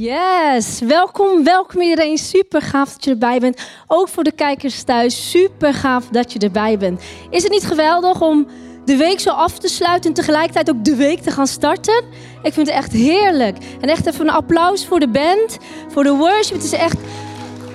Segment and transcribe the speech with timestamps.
[0.00, 2.18] Yes, welkom, welkom iedereen.
[2.18, 3.60] Super gaaf dat je erbij bent.
[3.86, 7.02] Ook voor de kijkers thuis, super gaaf dat je erbij bent.
[7.30, 8.46] Is het niet geweldig om
[8.84, 12.04] de week zo af te sluiten en tegelijkertijd ook de week te gaan starten?
[12.42, 13.56] Ik vind het echt heerlijk.
[13.80, 15.58] En echt even een applaus voor de band,
[15.88, 16.54] voor de worship.
[16.54, 16.98] Het is echt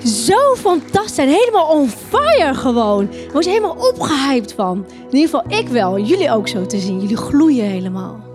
[0.03, 3.07] zo fantastisch helemaal on fire gewoon.
[3.11, 4.85] Daar word je helemaal opgehyped van.
[5.09, 6.99] In ieder geval ik wel, jullie ook zo te zien.
[6.99, 8.34] Jullie gloeien helemaal.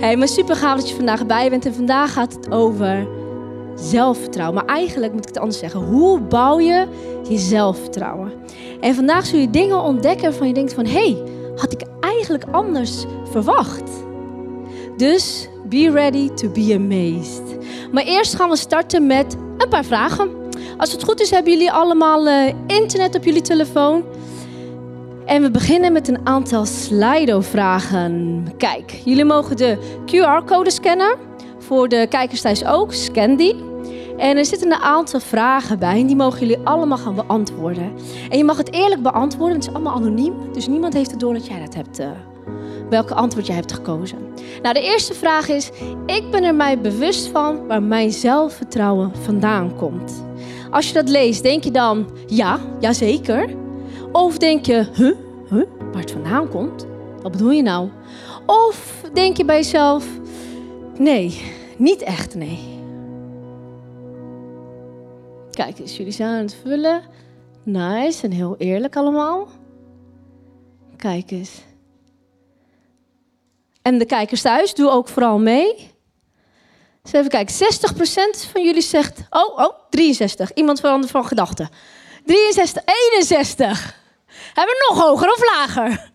[0.00, 1.66] Hey, maar super gaaf dat je vandaag bij bent.
[1.66, 3.08] En vandaag gaat het over
[3.74, 4.54] zelfvertrouwen.
[4.54, 5.80] Maar eigenlijk moet ik het anders zeggen.
[5.80, 6.86] Hoe bouw je
[7.28, 8.32] je zelfvertrouwen?
[8.80, 10.86] En vandaag zul je dingen ontdekken waarvan je denkt van...
[10.86, 11.22] Hé, hey,
[11.56, 13.90] had ik eigenlijk anders verwacht?
[14.96, 17.56] Dus be ready to be amazed.
[17.92, 20.30] Maar eerst gaan we starten met een paar vragen.
[20.76, 24.04] Als het goed is, hebben jullie allemaal uh, internet op jullie telefoon.
[25.30, 28.44] En we beginnen met een aantal Slido-vragen.
[28.56, 31.16] Kijk, jullie mogen de QR-code scannen.
[31.58, 33.54] Voor de kijkers thuis ook, scan die.
[34.16, 37.92] En er zitten een aantal vragen bij en die mogen jullie allemaal gaan beantwoorden.
[38.28, 40.34] En je mag het eerlijk beantwoorden, het is allemaal anoniem.
[40.52, 42.10] Dus niemand heeft het door dat jij dat hebt, uh,
[42.88, 44.18] welke antwoord jij hebt gekozen.
[44.62, 45.70] Nou, de eerste vraag is,
[46.06, 50.24] ik ben er mij bewust van waar mijn zelfvertrouwen vandaan komt.
[50.70, 53.59] Als je dat leest, denk je dan, ja, jazeker.
[54.12, 55.16] Of denk je, huh,
[55.48, 56.86] huh, waar het vandaan komt?
[57.22, 57.88] Wat bedoel je nou?
[58.46, 60.06] Of denk je bij jezelf,
[60.98, 61.42] nee,
[61.76, 62.78] niet echt nee.
[65.50, 67.02] Kijk eens, jullie zijn aan het vullen.
[67.62, 69.48] Nice en heel eerlijk allemaal.
[70.96, 71.50] Kijk eens.
[73.82, 75.90] En de kijkers thuis, doe ook vooral mee.
[77.12, 77.58] Even kijken, 60%
[78.52, 80.52] van jullie zegt, oh, oh, 63.
[80.52, 81.68] Iemand verandert van gedachten.
[82.24, 83.99] 63, 61.
[84.54, 86.10] Hebben we nog hoger of lager?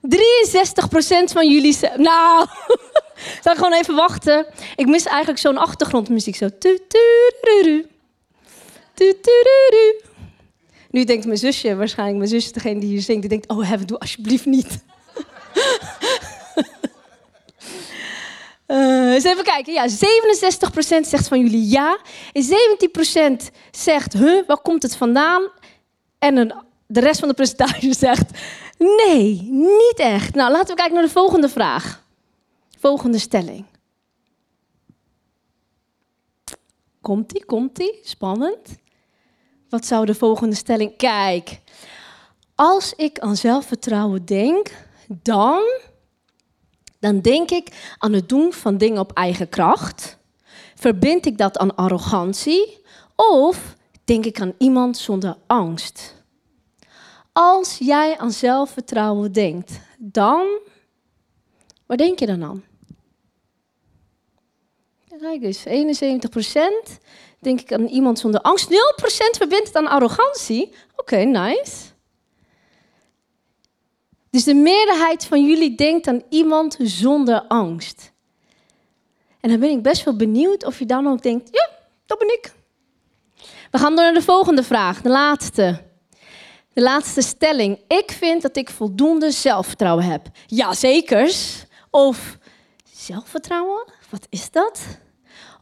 [0.00, 1.78] 63% van jullie.
[1.96, 2.46] Nou,
[3.42, 4.46] zal ik gewoon even wachten.
[4.76, 6.36] Ik mis eigenlijk zo'n achtergrondmuziek.
[6.36, 6.48] Zo.
[10.90, 13.86] Nu denkt mijn zusje, waarschijnlijk mijn zusje, degene die hier zingt, die denkt: Oh, Heaven,
[13.86, 14.84] doe alsjeblieft niet.
[18.66, 19.72] Uh, eens even kijken.
[19.72, 19.92] Ja, 67%
[21.00, 21.98] zegt van jullie ja.
[22.32, 22.44] En
[23.42, 25.48] 17% zegt, huh, waar komt het vandaan?
[26.18, 26.54] En een
[26.90, 28.30] de rest van de presentatie zegt:
[28.78, 30.34] nee, niet echt.
[30.34, 32.04] Nou, laten we kijken naar de volgende vraag.
[32.78, 33.64] Volgende stelling.
[37.00, 37.98] Komt-ie, komt-ie?
[38.02, 38.78] Spannend.
[39.68, 40.96] Wat zou de volgende stelling...
[40.96, 41.60] Kijk,
[42.54, 44.70] als ik aan zelfvertrouwen denk,
[45.08, 45.62] dan...
[46.98, 50.18] Dan denk ik aan het doen van dingen op eigen kracht.
[50.74, 52.78] Verbind ik dat aan arrogantie?
[53.16, 53.74] Of
[54.04, 56.19] denk ik aan iemand zonder angst?
[57.32, 60.58] Als jij aan zelfvertrouwen denkt, dan.
[61.86, 62.64] Waar denk je dan aan?
[65.20, 67.00] Kijk eens, 71%
[67.38, 68.70] denk ik aan iemand zonder angst.
[68.70, 68.72] 0%
[69.36, 70.72] verbindt het aan arrogantie.
[70.96, 71.90] Oké, nice.
[74.30, 78.12] Dus de meerderheid van jullie denkt aan iemand zonder angst.
[79.40, 81.68] En dan ben ik best wel benieuwd of je dan ook denkt: ja,
[82.06, 82.52] dat ben ik.
[83.70, 85.89] We gaan door naar de volgende vraag, de laatste.
[86.80, 87.78] De laatste stelling.
[87.88, 90.26] Ik vind dat ik voldoende zelfvertrouwen heb.
[90.46, 91.64] Jazekers.
[91.90, 92.38] Of
[92.92, 93.92] zelfvertrouwen?
[94.10, 94.80] Wat is dat?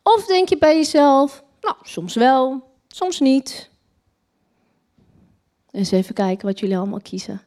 [0.02, 3.70] Of denk je bij jezelf, nou, soms wel, soms niet.
[5.70, 7.42] Eens even kijken wat jullie allemaal kiezen.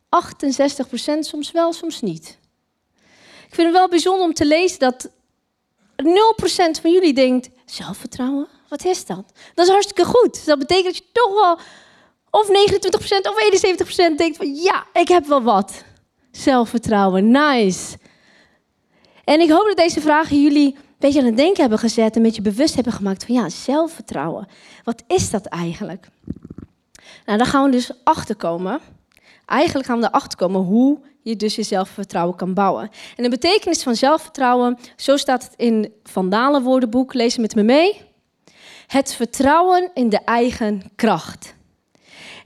[0.00, 2.38] 68% soms wel, soms niet.
[3.46, 5.10] Ik vind het wel bijzonder om te lezen dat 0%
[6.80, 9.32] van jullie denkt, zelfvertrouwen, wat is dat?
[9.54, 10.46] Dat is hartstikke goed.
[10.46, 11.58] dat betekent dat je toch wel
[12.30, 12.50] of 29%
[13.22, 13.34] of
[14.12, 15.84] 71% denkt van ja, ik heb wel wat.
[16.30, 17.98] Zelfvertrouwen, nice.
[19.24, 22.16] En ik hoop dat deze vragen jullie een beetje aan het denken hebben gezet en
[22.16, 24.48] een beetje bewust hebben gemaakt van ja, zelfvertrouwen.
[24.84, 26.08] Wat is dat eigenlijk?
[27.26, 28.80] Nou, daar gaan we dus achter komen.
[29.46, 32.90] Eigenlijk gaan we erachter komen hoe je dus je zelfvertrouwen kan bouwen.
[33.16, 37.62] En de betekenis van zelfvertrouwen, zo staat het in Van Dalen woordenboek, lees met me
[37.62, 38.00] mee.
[38.86, 41.54] Het vertrouwen in de eigen kracht.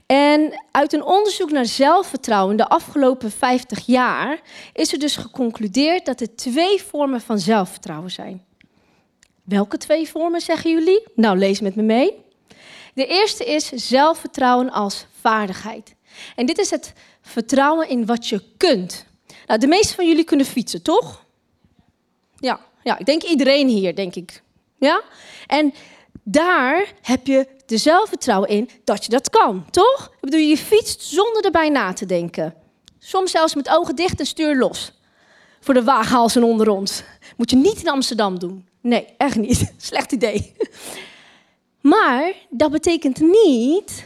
[0.05, 4.41] En uit een onderzoek naar zelfvertrouwen de afgelopen 50 jaar
[4.73, 8.45] is er dus geconcludeerd dat er twee vormen van zelfvertrouwen zijn.
[9.43, 11.07] Welke twee vormen zeggen jullie?
[11.15, 12.13] Nou, lees met me mee.
[12.93, 15.95] De eerste is zelfvertrouwen als vaardigheid.
[16.35, 19.05] En dit is het vertrouwen in wat je kunt.
[19.47, 21.25] Nou, de meeste van jullie kunnen fietsen, toch?
[22.35, 24.41] Ja, ja, ik denk iedereen hier, denk ik.
[24.77, 25.01] Ja?
[25.47, 25.73] En
[26.23, 30.09] daar heb je de zelfvertrouwen in dat je dat kan, toch?
[30.13, 32.55] Ik bedoel, je fietst zonder erbij na te denken.
[32.99, 34.91] Soms zelfs met ogen dicht en stuur los.
[35.59, 37.03] Voor de waaghalsen onder ons.
[37.37, 38.67] Moet je niet in Amsterdam doen.
[38.81, 39.73] Nee, echt niet.
[39.77, 40.55] Slecht idee.
[41.81, 44.05] Maar dat betekent niet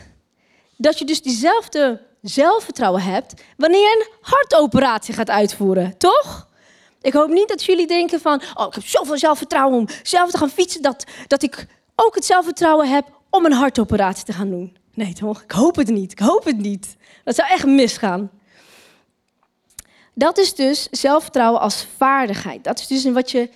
[0.78, 6.48] dat je dus diezelfde zelfvertrouwen hebt wanneer je een hartoperatie gaat uitvoeren, toch?
[7.02, 10.38] Ik hoop niet dat jullie denken van, oh, ik heb zoveel zelfvertrouwen om zelf te
[10.38, 11.66] gaan fietsen, dat, dat ik
[11.96, 14.78] ook het zelfvertrouwen heb om een hartoperatie te gaan doen.
[14.94, 15.42] Nee, toch?
[15.42, 16.12] Ik hoop het niet.
[16.12, 16.96] Ik hoop het niet.
[17.24, 18.30] Dat zou echt misgaan.
[20.14, 22.64] Dat is dus zelfvertrouwen als vaardigheid.
[22.64, 23.50] Dat is dus wat je,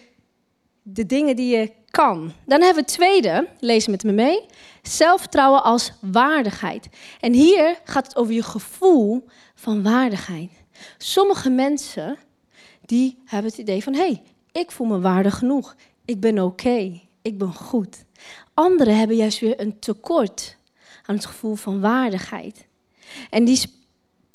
[0.81, 2.33] de dingen die je kan.
[2.45, 4.45] Dan hebben we het tweede, lees met me mee.
[4.81, 6.87] Zelfvertrouwen als waardigheid.
[7.19, 9.25] En hier gaat het over je gevoel
[9.55, 10.51] van waardigheid.
[10.97, 12.17] Sommige mensen
[12.85, 15.75] die hebben het idee van hé, hey, ik voel me waardig genoeg.
[16.05, 17.01] Ik ben oké.
[17.21, 18.05] ik ben goed.
[18.53, 20.57] Anderen hebben juist weer een tekort
[21.05, 22.67] aan het gevoel van waardigheid.
[23.29, 23.61] En die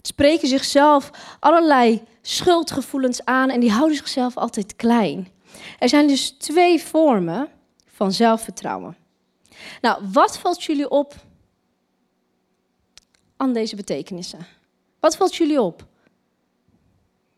[0.03, 1.11] spreken zichzelf
[1.41, 5.29] allerlei schuldgevoelens aan en die houden zichzelf altijd klein.
[5.79, 7.49] Er zijn dus twee vormen
[7.87, 8.97] van zelfvertrouwen.
[9.81, 11.15] Nou, wat valt jullie op
[13.37, 14.47] aan deze betekenissen?
[15.01, 15.87] Wat valt jullie op?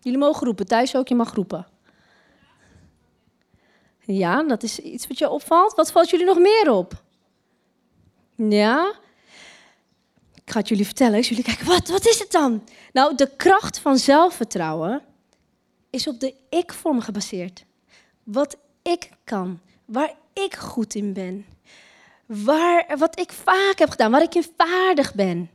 [0.01, 1.67] Jullie mogen roepen, thuis ook, je mag roepen.
[4.12, 5.75] Ja, dat is iets wat je opvalt.
[5.75, 7.02] Wat valt jullie nog meer op?
[8.37, 8.94] Ja?
[10.34, 11.20] Ik ga het jullie vertellen.
[11.20, 12.64] Jullie kijken, wat, wat is het dan?
[12.93, 15.02] Nou, de kracht van zelfvertrouwen
[15.90, 17.64] is op de ik-vorm gebaseerd.
[18.22, 21.46] Wat ik kan, waar ik goed in ben.
[22.26, 25.50] Waar, wat ik vaak heb gedaan, waar ik in vaardig ben.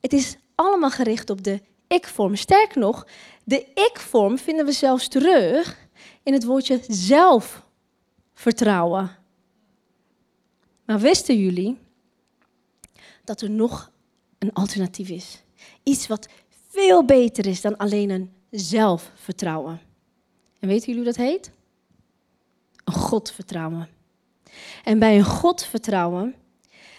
[0.00, 2.36] Het is allemaal gericht op de ik-vorm.
[2.36, 3.06] Sterker nog,
[3.44, 5.76] de ik-vorm vinden we zelfs terug
[6.22, 6.80] in het woordje
[8.36, 9.10] zelfvertrouwen.
[10.84, 11.78] Maar wisten jullie
[13.24, 13.92] dat er nog
[14.38, 15.42] een alternatief is?
[15.82, 16.28] Iets wat
[16.68, 19.80] veel beter is dan alleen een zelfvertrouwen.
[20.58, 21.50] En weten jullie hoe dat heet?
[22.84, 23.88] Een Godvertrouwen.
[24.84, 26.34] En bij een God vertrouwen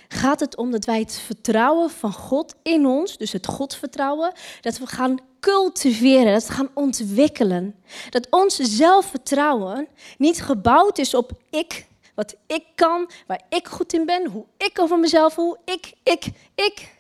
[0.08, 4.78] gaat het om dat wij het vertrouwen van God in ons, dus het Godvertrouwen, dat
[4.78, 7.76] we gaan cultiveren, dat we gaan ontwikkelen.
[8.10, 9.88] Dat ons zelfvertrouwen
[10.18, 14.80] niet gebouwd is op ik, wat ik kan, waar ik goed in ben, hoe ik
[14.80, 16.26] over mezelf hoe ik, ik,
[16.56, 16.96] ik.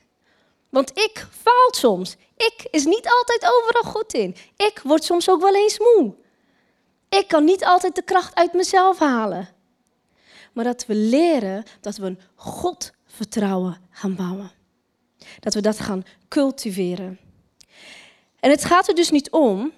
[0.69, 2.15] Want ik faalt soms.
[2.37, 4.35] Ik is niet altijd overal goed in.
[4.57, 6.13] Ik word soms ook wel eens moe.
[7.09, 9.55] Ik kan niet altijd de kracht uit mezelf halen
[10.57, 12.19] maar dat we leren dat we een
[13.17, 14.51] Godvertrouwen gaan bouwen.
[15.39, 17.19] Dat we dat gaan cultiveren.
[18.39, 19.71] En het gaat er dus niet om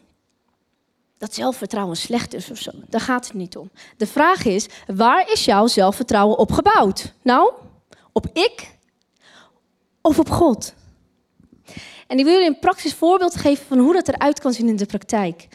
[1.17, 2.71] dat zelfvertrouwen slecht is of zo.
[2.87, 3.71] Daar gaat het niet om.
[3.97, 7.13] De vraag is, waar is jouw zelfvertrouwen op gebouwd?
[7.21, 7.53] Nou,
[8.11, 8.77] op ik
[10.01, 10.73] of op God?
[12.07, 14.75] En ik wil jullie een praktisch voorbeeld geven van hoe dat eruit kan zien in
[14.75, 15.47] de praktijk.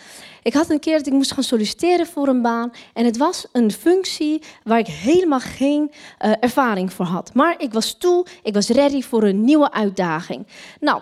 [0.45, 2.73] Ik had een keer dat ik moest gaan solliciteren voor een baan.
[2.93, 5.91] En het was een functie waar ik helemaal geen
[6.25, 7.35] uh, ervaring voor had.
[7.35, 10.47] Maar ik was toe, ik was ready voor een nieuwe uitdaging.
[10.81, 11.01] Nou,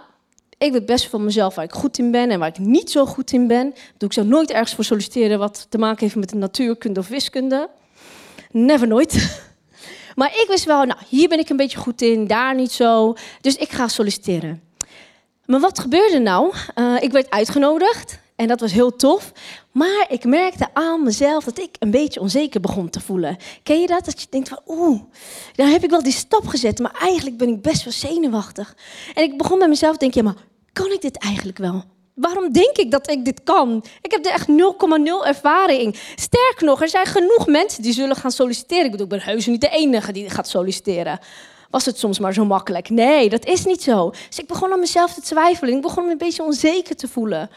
[0.58, 3.06] ik weet best van mezelf waar ik goed in ben en waar ik niet zo
[3.06, 3.74] goed in ben.
[3.96, 7.08] Doe ik zou nooit ergens voor solliciteren wat te maken heeft met de natuurkunde of
[7.08, 7.70] wiskunde.
[8.50, 9.14] Never nooit.
[10.14, 13.14] Maar ik wist wel, nou, hier ben ik een beetje goed in, daar niet zo.
[13.40, 14.62] Dus ik ga solliciteren.
[15.46, 16.52] Maar wat gebeurde nou?
[16.74, 19.32] Uh, ik werd uitgenodigd en dat was heel tof.
[19.72, 23.36] Maar ik merkte aan mezelf dat ik een beetje onzeker begon te voelen.
[23.62, 24.04] Ken je dat?
[24.04, 25.00] Dat je denkt van, oeh,
[25.54, 28.76] dan heb ik wel die stap gezet, maar eigenlijk ben ik best wel zenuwachtig.
[29.14, 31.84] En ik begon bij mezelf te denken, ja, maar kan ik dit eigenlijk wel?
[32.14, 33.84] Waarom denk ik dat ik dit kan?
[34.00, 35.96] Ik heb er echt 0,0 ervaring.
[36.14, 38.84] Sterker nog, er zijn genoeg mensen die zullen gaan solliciteren.
[38.84, 41.18] Ik bedoel, ik ben heus niet de enige die gaat solliciteren
[41.72, 42.88] was het soms maar zo makkelijk.
[42.88, 44.10] Nee, dat is niet zo.
[44.28, 45.74] Dus ik begon aan mezelf te twijfelen.
[45.74, 47.50] Ik begon me een beetje onzeker te voelen.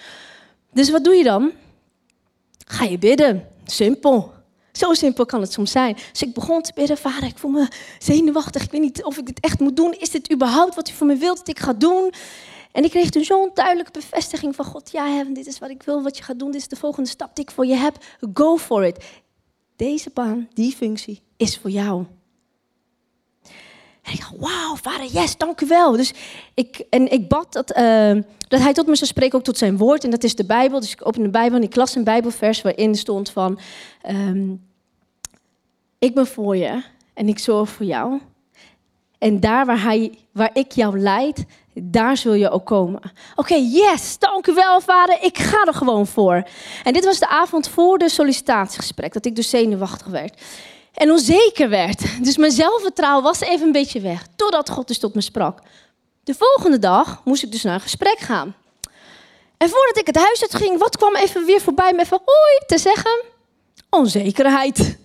[0.76, 1.52] Dus wat doe je dan?
[2.66, 3.48] Ga je bidden.
[3.66, 4.34] Simpel.
[4.72, 5.98] Zo simpel kan het soms zijn.
[6.12, 7.68] Dus ik begon te bidden, vader, ik voel me
[8.00, 8.64] zenuwachtig.
[8.64, 9.92] Ik weet niet of ik dit echt moet doen.
[10.00, 12.14] Is dit überhaupt wat u voor me wilt dat ik ga doen?
[12.72, 14.92] En ik kreeg toen zo'n duidelijke bevestiging van God.
[14.92, 16.52] Ja, heaven, dit is wat ik wil, wat je gaat doen.
[16.52, 17.98] Dit is de volgende stap die ik voor je heb.
[18.34, 19.06] Go for it.
[19.76, 22.06] Deze baan, die functie, is voor jou.
[24.06, 25.92] En ik dacht, wauw, vader, yes, dank u wel.
[25.92, 26.14] Dus
[26.54, 29.78] ik, en ik bad dat, uh, dat hij tot me zou spreken, ook tot zijn
[29.78, 30.04] woord.
[30.04, 30.80] En dat is de Bijbel.
[30.80, 33.60] Dus ik opende de Bijbel en ik las een Bijbelvers waarin stond van...
[34.10, 34.64] Um,
[36.00, 36.84] ik ben voor je
[37.14, 38.22] en ik zorg voor jou.
[39.18, 43.02] En daar waar, hij, waar ik jou leid, daar zul je ook komen.
[43.36, 45.18] Oké, yes, dank u wel, vader.
[45.22, 46.48] Ik ga er gewoon voor.
[46.84, 50.42] En dit was de avond voor de sollicitatiegesprek, dat ik dus zenuwachtig werd
[50.96, 52.24] en onzeker werd.
[52.26, 55.60] Dus mijn zelfvertrouwen was even een beetje weg, totdat God dus tot me sprak.
[56.24, 58.56] De volgende dag moest ik dus naar een gesprek gaan.
[59.58, 62.62] En voordat ik het huis uit ging, wat kwam even weer voorbij me even hoi
[62.68, 63.24] te zeggen?
[63.90, 64.98] Onzekerheid.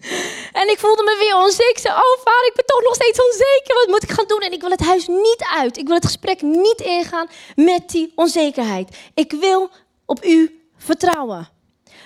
[0.52, 1.90] En ik voelde me weer onzeker.
[1.90, 3.75] Oh vader, ik ben toch nog steeds onzeker.
[3.75, 4.40] Wat moet ik gaan doen?
[4.40, 5.76] En ik wil het huis niet uit.
[5.76, 8.97] Ik wil het gesprek niet ingaan met die onzekerheid.
[9.14, 9.70] Ik wil
[10.06, 11.49] op u vertrouwen.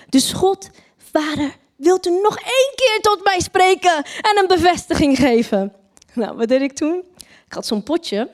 [0.09, 0.69] Dus God,
[1.11, 5.73] vader, wilt u nog één keer tot mij spreken en een bevestiging geven?
[6.13, 7.03] Nou, wat deed ik toen?
[7.47, 8.29] Ik had zo'n potje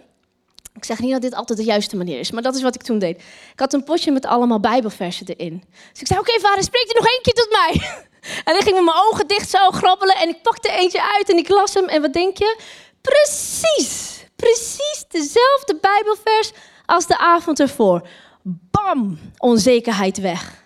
[0.76, 2.84] ik zeg niet dat dit altijd de juiste manier is, maar dat is wat ik
[2.84, 3.18] toen deed.
[3.54, 5.64] Ik had een potje met allemaal Bijbelversen erin.
[5.92, 7.82] Dus ik zei: Oké, vader, spreek er nog één keer tot mij.
[8.44, 11.38] En ik ging met mijn ogen dicht zo grabbelen en ik pakte eentje uit en
[11.38, 11.86] ik las hem.
[11.86, 12.60] En wat denk je?
[13.02, 16.52] Precies, precies dezelfde Bijbelvers
[16.86, 18.08] als de avond ervoor.
[18.44, 20.61] Bam, onzekerheid weg.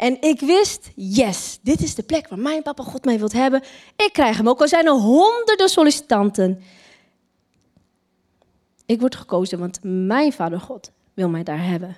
[0.00, 3.62] En ik wist, yes, dit is de plek waar mijn papa God mij wilt hebben.
[3.96, 6.62] Ik krijg hem, ook al zijn er honderden sollicitanten.
[8.86, 11.96] Ik word gekozen, want mijn vader God wil mij daar hebben.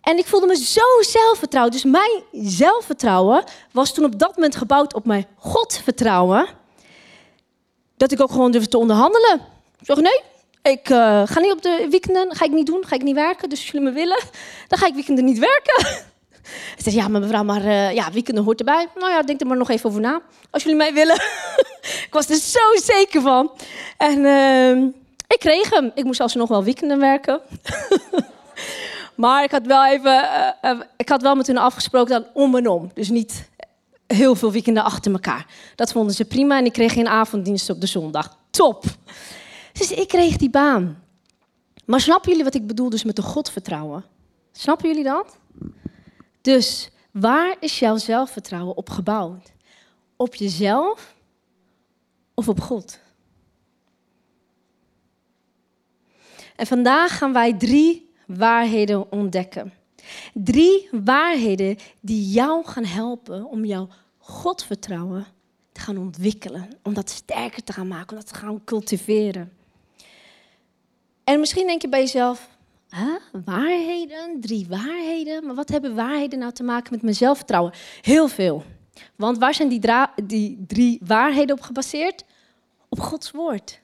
[0.00, 1.72] En ik voelde me zo zelfvertrouwd.
[1.72, 6.46] Dus mijn zelfvertrouwen was toen op dat moment gebouwd op mijn Godvertrouwen.
[7.96, 9.40] Dat ik ook gewoon durfde te onderhandelen.
[9.78, 10.22] Ik zeg, nee,
[10.62, 13.48] ik uh, ga niet op de weekenden, ga ik niet doen, ga ik niet werken.
[13.48, 14.22] Dus als jullie me willen,
[14.68, 16.02] dan ga ik weekenden niet werken.
[16.76, 18.88] Ik zei, ja, maar mevrouw, maar uh, ja, weekenden hoort erbij.
[18.94, 20.20] Nou ja, denk er maar nog even over na.
[20.50, 21.14] Als jullie mij willen.
[22.06, 23.50] ik was er zo zeker van.
[23.96, 24.82] En uh,
[25.26, 25.90] ik kreeg hem.
[25.94, 27.40] Ik moest nog wel weekenden werken.
[29.14, 30.28] maar ik had wel even,
[30.62, 32.90] uh, ik had wel met hun afgesproken dan om en om.
[32.94, 33.48] Dus niet
[34.06, 35.46] heel veel weekenden achter elkaar.
[35.74, 38.36] Dat vonden ze prima en ik kreeg geen avonddienst op de zondag.
[38.50, 38.84] Top.
[39.72, 41.02] Dus ik kreeg die baan.
[41.84, 44.04] Maar snappen jullie wat ik bedoel dus met de God vertrouwen?
[44.52, 45.38] Snappen jullie dat?
[46.40, 49.52] Dus waar is jouw zelfvertrouwen op gebouwd?
[50.16, 51.14] Op jezelf
[52.34, 53.00] of op God?
[56.56, 59.72] En vandaag gaan wij drie waarheden ontdekken.
[60.34, 65.26] Drie waarheden die jou gaan helpen om jouw Godvertrouwen
[65.72, 66.68] te gaan ontwikkelen.
[66.82, 69.52] Om dat sterker te gaan maken, om dat te gaan cultiveren.
[71.24, 72.48] En misschien denk je bij jezelf,
[73.44, 75.46] waarheden, drie waarheden.
[75.46, 77.72] Maar wat hebben waarheden nou te maken met mijn zelfvertrouwen?
[78.00, 78.64] Heel veel.
[79.16, 79.80] Want waar zijn die,
[80.24, 82.24] die drie waarheden op gebaseerd?
[82.88, 83.80] Op Gods woord.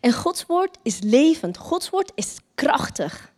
[0.00, 1.56] En Gods woord is levend.
[1.56, 3.32] Gods woord is krachtig.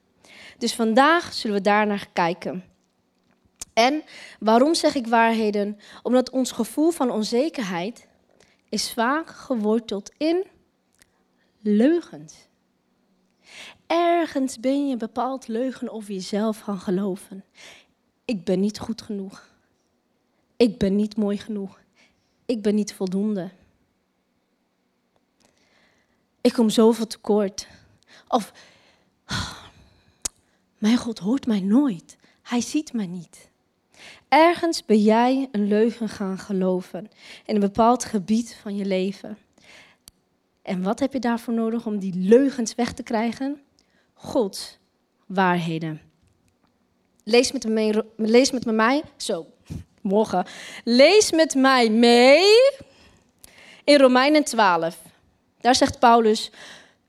[0.58, 2.64] Dus vandaag zullen we daar naar kijken.
[3.72, 4.02] En
[4.40, 5.78] waarom zeg ik waarheden?
[6.02, 8.06] Omdat ons gevoel van onzekerheid
[8.68, 10.46] is vaak geworteld in
[11.62, 12.47] leugens.
[13.88, 17.44] Ergens ben je bepaald leugen over jezelf gaan geloven.
[18.24, 19.48] Ik ben niet goed genoeg.
[20.56, 21.80] Ik ben niet mooi genoeg.
[22.46, 23.50] Ik ben niet voldoende.
[26.40, 27.68] Ik kom zoveel tekort.
[28.28, 28.52] Of,
[30.78, 32.16] mijn God hoort mij nooit.
[32.42, 33.50] Hij ziet mij niet.
[34.28, 37.10] Ergens ben jij een leugen gaan geloven
[37.46, 39.38] in een bepaald gebied van je leven.
[40.62, 43.60] En wat heb je daarvoor nodig om die leugens weg te krijgen?
[44.18, 44.78] Gods
[45.26, 46.00] waarheden.
[47.24, 49.46] Lees met, me, lees met me mij, zo,
[50.00, 50.46] morgen.
[50.84, 52.44] Lees met mij mee
[53.84, 54.98] in Romeinen 12.
[55.60, 56.50] Daar zegt Paulus: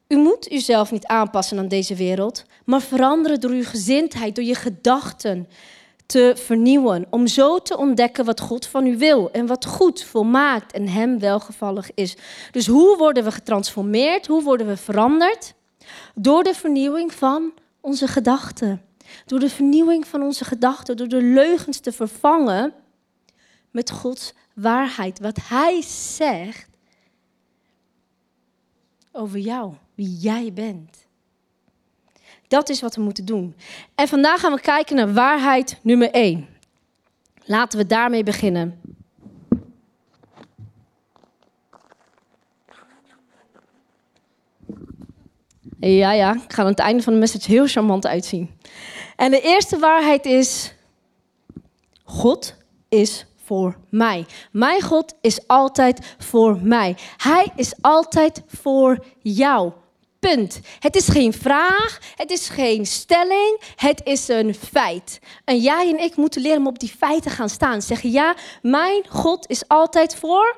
[0.07, 4.55] U moet uzelf niet aanpassen aan deze wereld, maar veranderen door uw gezindheid, door je
[4.55, 5.47] gedachten
[6.05, 10.71] te vernieuwen, om zo te ontdekken wat God van u wil en wat goed, volmaakt
[10.71, 12.15] en hem welgevallig is.
[12.51, 14.27] Dus hoe worden we getransformeerd?
[14.27, 15.53] Hoe worden we veranderd?
[16.15, 18.81] Door de vernieuwing van onze gedachten.
[19.25, 22.73] Door de vernieuwing van onze gedachten, door de leugens te vervangen
[23.71, 25.19] met Gods waarheid.
[25.19, 25.81] Wat Hij
[26.15, 26.69] zegt,
[29.11, 31.07] over jou, wie jij bent.
[32.47, 33.55] Dat is wat we moeten doen.
[33.95, 36.47] En vandaag gaan we kijken naar waarheid nummer 1.
[37.45, 38.81] Laten we daarmee beginnen.
[45.79, 48.59] Ja, ja, ik ga aan het einde van de message heel charmant uitzien.
[49.15, 50.73] En de eerste waarheid is:
[52.03, 52.55] God
[52.89, 54.25] is voor mij.
[54.51, 56.95] Mijn God is altijd voor mij.
[57.17, 59.71] Hij is altijd voor jou.
[60.19, 60.59] Punt.
[60.79, 65.19] Het is geen vraag, het is geen stelling, het is een feit.
[65.45, 67.81] En jij en ik moeten leren om op die feiten gaan staan.
[67.81, 70.57] Zeggen ja, mijn God is altijd voor.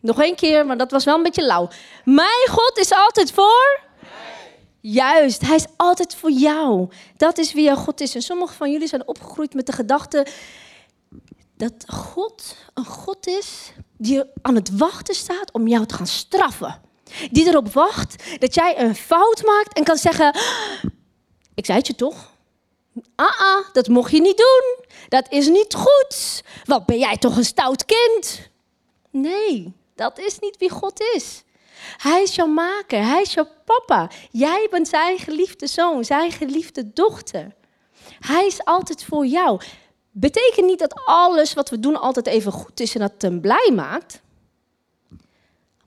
[0.00, 1.68] Nog één keer, maar dat was wel een beetje lauw.
[2.04, 3.85] Mijn God is altijd voor.
[4.80, 6.88] Juist, hij is altijd voor jou.
[7.16, 8.14] Dat is wie God is.
[8.14, 10.26] En sommigen van jullie zijn opgegroeid met de gedachte:
[11.56, 16.80] dat God een God is die aan het wachten staat om jou te gaan straffen.
[17.30, 20.36] Die erop wacht dat jij een fout maakt en kan zeggen:
[21.54, 22.34] Ik zei het je toch?
[23.14, 24.84] Ah, ah, dat mocht je niet doen.
[25.08, 26.42] Dat is niet goed.
[26.64, 28.50] Wat ben jij toch een stout kind?
[29.10, 31.44] Nee, dat is niet wie God is.
[31.96, 34.10] Hij is jouw maker, hij is jouw papa.
[34.30, 37.54] Jij bent zijn geliefde zoon, zijn geliefde dochter.
[38.20, 39.60] Hij is altijd voor jou.
[40.10, 43.40] Betekent niet dat alles wat we doen altijd even goed is en dat het hem
[43.40, 44.22] blij maakt.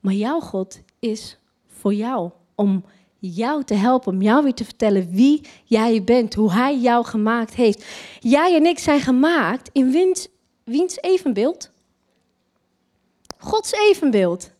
[0.00, 2.30] Maar jouw God is voor jou.
[2.54, 2.84] Om
[3.18, 7.54] jou te helpen, om jou weer te vertellen wie jij bent, hoe hij jou gemaakt
[7.54, 7.84] heeft.
[8.18, 10.28] Jij en ik zijn gemaakt in wiens,
[10.64, 11.70] wiens evenbeeld?
[13.38, 14.50] Gods evenbeeld.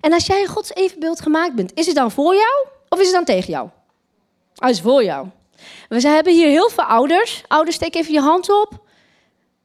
[0.00, 3.06] En als jij in Gods evenbeeld gemaakt bent, is het dan voor jou of is
[3.06, 3.68] het dan tegen jou?
[4.54, 5.26] Hij is voor jou.
[5.88, 7.42] We hebben hier heel veel ouders.
[7.48, 8.86] Ouders, steek even je hand op.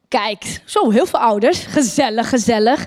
[0.08, 1.58] Kijk, zo heel veel ouders.
[1.58, 2.86] Gezellig, gezellig.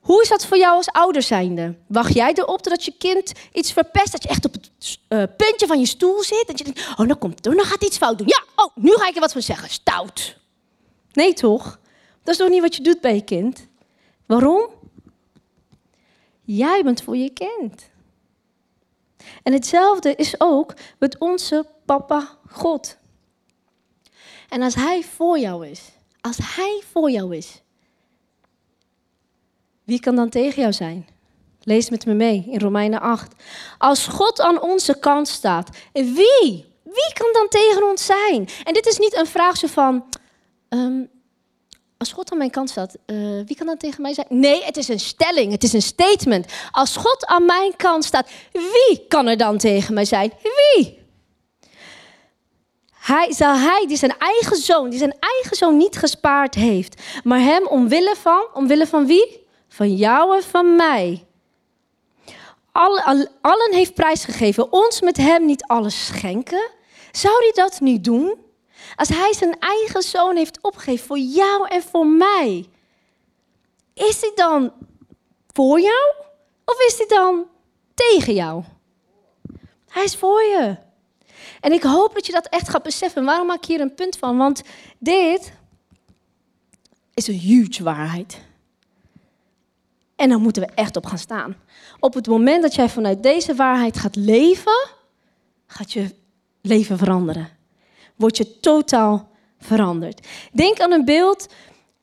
[0.00, 1.74] Hoe is dat voor jou als ouder zijnde?
[1.86, 4.12] Wacht jij erop dat je kind iets verpest?
[4.12, 4.70] Dat je echt op het
[5.08, 6.44] uh, puntje van je stoel zit?
[6.46, 8.26] Dat je denkt, oh, nou komt dan gaat iets fout doen.
[8.26, 9.70] Ja, oh, nu ga ik er wat van zeggen.
[9.70, 10.36] Stout.
[11.12, 11.78] Nee, toch?
[12.22, 13.66] Dat is toch niet wat je doet bij je kind?
[14.26, 14.68] Waarom?
[16.50, 17.90] Jij bent voor je kind.
[19.42, 22.96] En hetzelfde is ook met onze papa God.
[24.48, 25.82] En als hij voor jou is,
[26.20, 27.62] als hij voor jou is,
[29.84, 31.08] wie kan dan tegen jou zijn?
[31.62, 33.34] Lees met me mee in Romeinen 8.
[33.78, 36.66] Als God aan onze kant staat, wie?
[36.82, 38.48] Wie kan dan tegen ons zijn?
[38.64, 40.04] En dit is niet een vraag zo van,
[40.68, 41.04] ehm,
[41.98, 44.26] als God aan mijn kant staat, uh, wie kan dan tegen mij zijn?
[44.28, 46.52] Nee, het is een stelling, het is een statement.
[46.70, 50.32] Als God aan mijn kant staat, wie kan er dan tegen mij zijn?
[50.42, 50.98] Wie?
[52.92, 57.40] Hij, zal hij die zijn eigen zoon, die zijn eigen zoon niet gespaard heeft, maar
[57.40, 59.46] hem omwille van, omwille van wie?
[59.68, 61.26] Van jou en van mij.
[62.72, 66.70] Allen, allen heeft prijsgegeven, ons met hem niet alles schenken.
[67.12, 68.47] Zou hij dat niet doen?
[68.96, 72.68] Als hij zijn eigen zoon heeft opgegeven voor jou en voor mij,
[73.94, 74.72] is hij dan
[75.52, 76.14] voor jou
[76.64, 77.46] of is hij dan
[77.94, 78.64] tegen jou?
[79.88, 80.76] Hij is voor je.
[81.60, 83.24] En ik hoop dat je dat echt gaat beseffen.
[83.24, 84.36] Waarom maak ik hier een punt van?
[84.36, 84.62] Want
[84.98, 85.52] dit
[87.14, 88.40] is een huge waarheid.
[90.16, 91.56] En daar moeten we echt op gaan staan.
[92.00, 94.88] Op het moment dat jij vanuit deze waarheid gaat leven,
[95.66, 96.14] gaat je
[96.60, 97.57] leven veranderen
[98.18, 99.28] word je totaal
[99.58, 100.26] veranderd.
[100.52, 101.46] Denk aan een beeld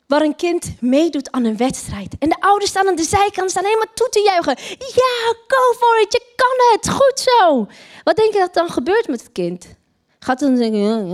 [0.07, 2.15] waar een kind meedoet aan een wedstrijd.
[2.19, 4.55] En de ouders staan aan de zijkant, staan helemaal toe te juichen.
[4.79, 7.67] Ja, go for it, je kan het, goed zo.
[8.03, 9.65] Wat denk je dat dan gebeurt met het kind?
[10.19, 11.07] Gaat dan zeggen,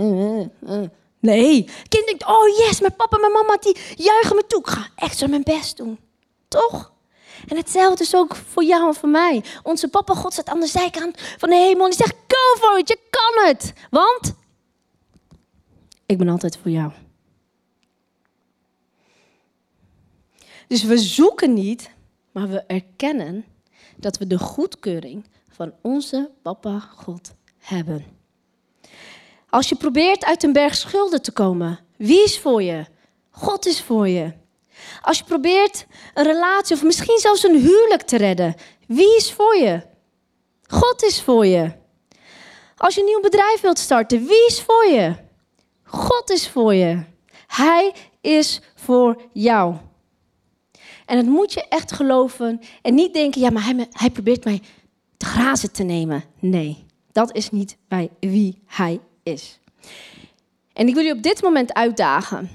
[0.64, 0.88] uh, uh,
[1.20, 1.64] nee.
[1.64, 4.60] Het kind denkt, oh yes, mijn papa en mijn mama die juichen me toe.
[4.60, 5.98] Ik ga echt zo mijn best doen.
[6.48, 6.92] Toch?
[7.48, 9.44] En hetzelfde is ook voor jou en voor mij.
[9.62, 12.78] Onze papa God staat aan de zijkant van de hemel en die zegt, go for
[12.78, 13.72] it, je kan het.
[13.90, 14.34] Want
[16.12, 16.92] ik ben altijd voor jou.
[20.66, 21.90] Dus we zoeken niet,
[22.32, 23.44] maar we erkennen
[23.96, 28.04] dat we de goedkeuring van onze Papa God hebben.
[29.48, 32.86] Als je probeert uit een berg schulden te komen, wie is voor je?
[33.30, 34.32] God is voor je.
[35.02, 38.54] Als je probeert een relatie of misschien zelfs een huwelijk te redden,
[38.86, 39.82] wie is voor je?
[40.66, 41.72] God is voor je.
[42.76, 45.30] Als je een nieuw bedrijf wilt starten, wie is voor je?
[45.92, 47.02] God is voor je.
[47.46, 49.74] Hij is voor jou.
[51.06, 54.62] En dat moet je echt geloven en niet denken, ja, maar hij, hij probeert mij
[55.16, 56.24] te grazen te nemen.
[56.38, 59.60] Nee, dat is niet bij wie hij is.
[60.72, 62.50] En ik wil je op dit moment uitdagen,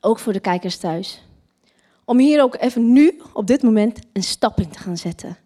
[0.00, 1.22] ook voor de kijkers thuis,
[2.04, 5.36] om hier ook even nu, op dit moment, een stap in te gaan zetten.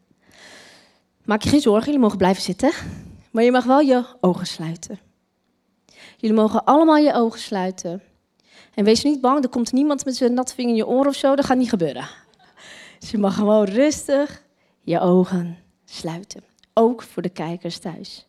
[1.24, 2.72] Maak je geen zorgen, jullie mogen blijven zitten,
[3.30, 4.98] maar je mag wel je ogen sluiten.
[6.16, 8.02] Jullie mogen allemaal je ogen sluiten.
[8.74, 11.14] En wees niet bang, er komt niemand met zijn natte vinger in je oor of
[11.14, 11.36] zo.
[11.36, 12.08] Dat gaat niet gebeuren.
[12.98, 14.42] Dus je mag gewoon rustig
[14.80, 16.42] je ogen sluiten.
[16.74, 18.26] Ook voor de kijkers thuis.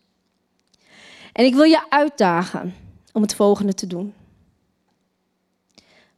[1.34, 2.76] En ik wil je uitdagen
[3.12, 4.14] om het volgende te doen.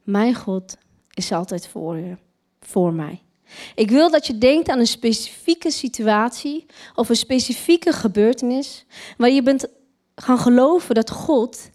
[0.03, 0.77] Mijn God
[1.13, 2.17] is altijd voor je,
[2.61, 3.21] voor mij.
[3.75, 8.85] Ik wil dat je denkt aan een specifieke situatie of een specifieke gebeurtenis
[9.17, 9.67] waar je bent
[10.21, 11.69] gaan geloven dat God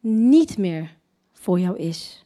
[0.00, 0.96] niet meer
[1.32, 2.24] voor jou is.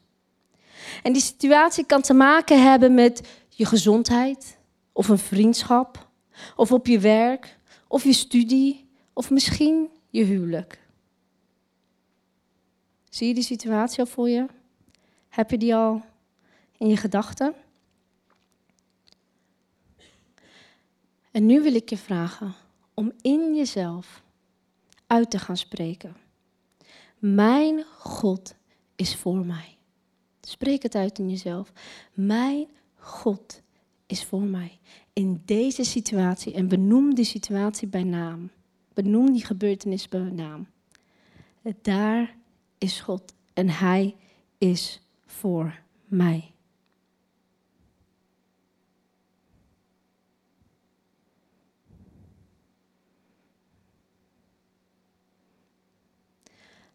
[1.03, 4.59] En die situatie kan te maken hebben met je gezondheid,
[4.92, 6.09] of een vriendschap,
[6.57, 10.83] of op je werk, of je studie, of misschien je huwelijk.
[13.09, 14.46] Zie je die situatie al voor je?
[15.29, 16.03] Heb je die al
[16.79, 17.55] in je gedachten?
[21.31, 22.55] En nu wil ik je vragen
[22.94, 24.23] om in jezelf
[25.06, 26.16] uit te gaan spreken.
[27.18, 28.54] Mijn God
[28.96, 29.76] is voor mij.
[30.40, 31.72] Spreek het uit in jezelf.
[32.12, 33.62] Mijn God
[34.06, 34.78] is voor mij.
[35.12, 36.54] In deze situatie.
[36.54, 38.50] En benoem die situatie bij naam.
[38.94, 40.66] Benoem die gebeurtenis bij naam.
[41.82, 42.36] Daar
[42.78, 43.34] is God.
[43.52, 44.16] En Hij
[44.58, 46.53] is voor mij.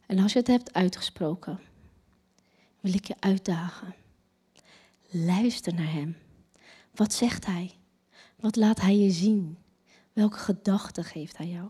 [0.10, 1.60] En als je het hebt uitgesproken,
[2.80, 3.95] wil ik je uitdagen.
[5.10, 6.17] Luister naar Hem.
[6.95, 7.72] Wat zegt Hij?
[8.36, 9.58] Wat laat Hij je zien?
[10.13, 11.69] Welke gedachten geeft Hij jou?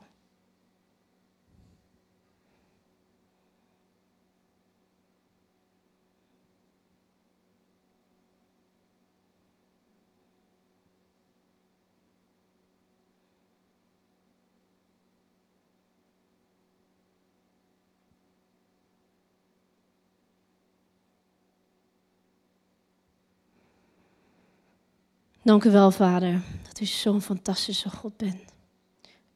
[25.49, 28.53] Dank u wel, Vader, dat u zo'n fantastische God bent.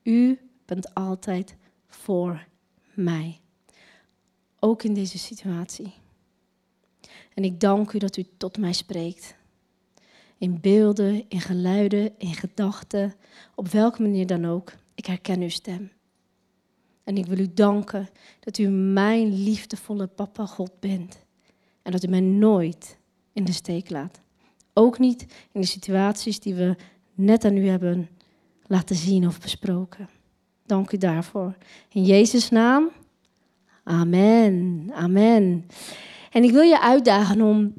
[0.04, 1.56] U bent altijd
[1.88, 2.48] voor
[2.94, 3.40] mij.
[4.60, 5.94] Ook in deze situatie.
[7.34, 9.36] En ik dank u dat u tot mij spreekt.
[10.38, 13.14] In beelden, in geluiden, in gedachten,
[13.56, 14.74] op welke manier dan ook.
[14.96, 15.92] Ik herken uw stem.
[17.04, 21.20] En ik wil u danken dat u mijn liefdevolle papa God bent.
[21.82, 22.98] En dat u mij nooit
[23.32, 24.23] in de steek laat.
[24.74, 26.76] Ook niet in de situaties die we
[27.14, 28.10] net aan u hebben
[28.68, 30.10] laten zien of besproken.
[30.66, 31.56] Dank u daarvoor.
[31.90, 32.90] In Jezus' naam.
[33.84, 34.90] Amen.
[34.94, 35.68] Amen.
[36.32, 37.74] En ik wil je uitdagen om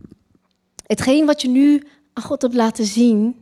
[0.87, 3.37] hetgeen wat je nu aan God hebt laten zien,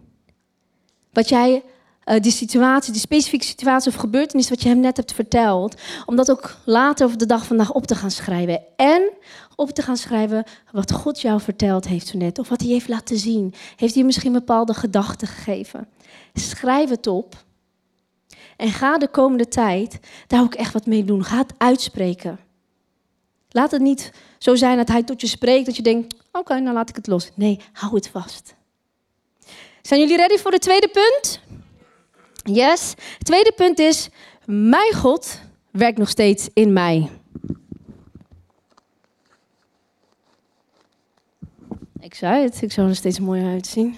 [1.12, 1.62] wat jij,
[2.04, 6.16] uh, die situatie, die specifieke situatie of gebeurtenis wat je hem net hebt verteld, om
[6.16, 8.62] dat ook later over de dag vandaag op te gaan schrijven.
[8.76, 9.10] En
[9.56, 12.38] op te gaan schrijven wat God jou verteld heeft zo net.
[12.38, 13.54] Of wat hij heeft laten zien.
[13.76, 15.88] Heeft hij misschien bepaalde gedachten gegeven.
[16.34, 17.44] Schrijf het op.
[18.56, 21.24] En ga de komende tijd daar ook echt wat mee doen.
[21.24, 22.38] Ga het uitspreken.
[23.48, 26.58] Laat het niet zo zijn dat hij tot je spreekt dat je denkt, oké, okay,
[26.58, 27.30] nou laat ik het los.
[27.34, 28.54] Nee, hou het vast.
[29.82, 31.40] Zijn jullie ready voor het tweede punt?
[32.44, 32.94] Yes.
[33.18, 34.08] Tweede punt is,
[34.46, 37.10] mijn God werkt nog steeds in mij.
[42.00, 43.96] Ik zei het, ik zou er steeds mooier uitzien.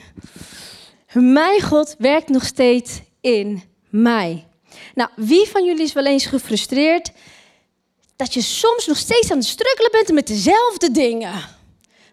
[1.12, 4.46] Mijn God werkt nog steeds in mij.
[4.94, 7.12] Nou, wie van jullie is wel eens gefrustreerd
[8.16, 11.32] dat je soms nog steeds aan het struggelen bent met dezelfde dingen?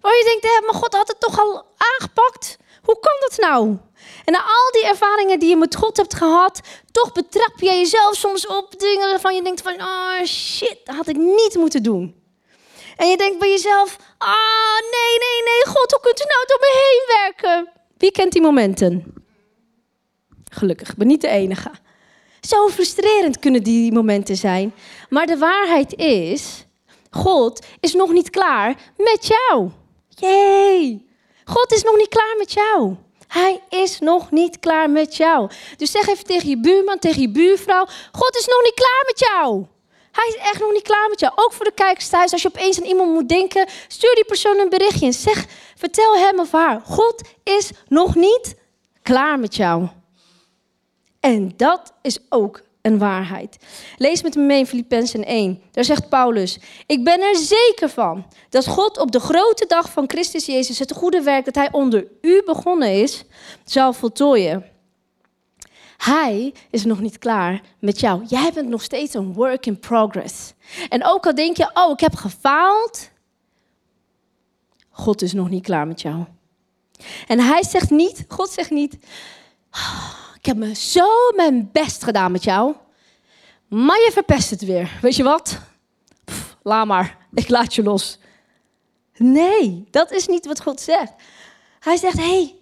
[0.01, 2.57] Waar je denkt, hé, maar God had het toch al aangepakt?
[2.81, 3.77] Hoe kan dat nou?
[4.25, 8.15] En na al die ervaringen die je met God hebt gehad, toch betrap je jezelf
[8.15, 12.15] soms op dingen waarvan je denkt van, oh shit, dat had ik niet moeten doen.
[12.95, 16.59] En je denkt bij jezelf, ah nee, nee, nee, God, hoe kunt u nou door
[16.59, 17.71] me heen werken?
[17.97, 19.13] Wie kent die momenten?
[20.49, 21.71] Gelukkig, ik ben niet de enige.
[22.41, 24.73] Zo frustrerend kunnen die momenten zijn.
[25.09, 26.65] Maar de waarheid is,
[27.09, 29.69] God is nog niet klaar met jou.
[30.09, 31.09] Jee,
[31.51, 32.95] God is nog niet klaar met jou.
[33.27, 35.49] Hij is nog niet klaar met jou.
[35.77, 39.19] Dus zeg even tegen je buurman, tegen je buurvrouw: God is nog niet klaar met
[39.19, 39.65] jou.
[40.11, 41.33] Hij is echt nog niet klaar met jou.
[41.35, 42.31] Ook voor de kijkers thuis.
[42.31, 46.17] Als je opeens aan iemand moet denken, stuur die persoon een berichtje en zeg, vertel
[46.17, 46.81] hem of haar.
[46.81, 48.55] God is nog niet
[49.01, 49.87] klaar met jou.
[51.19, 53.57] En dat is ook een waarheid.
[53.97, 55.61] Lees met me mee in Filippenzen 1.
[55.71, 60.09] Daar zegt Paulus: Ik ben er zeker van dat God op de grote dag van
[60.09, 63.23] Christus Jezus het goede werk dat hij onder u begonnen is,
[63.63, 64.65] zal voltooien.
[65.97, 68.23] Hij is nog niet klaar met jou.
[68.27, 70.53] Jij bent nog steeds een work in progress.
[70.89, 73.09] En ook al denk je, oh, ik heb gefaald.
[74.89, 76.23] God is nog niet klaar met jou.
[77.27, 78.97] En hij zegt niet, God zegt niet,
[80.41, 82.75] ik heb me zo mijn best gedaan met jou.
[83.67, 84.97] Maar je verpest het weer.
[85.01, 85.59] Weet je wat?
[86.25, 88.19] Pff, laat maar, ik laat je los.
[89.15, 91.13] Nee, dat is niet wat God zegt.
[91.79, 92.55] Hij zegt, hey,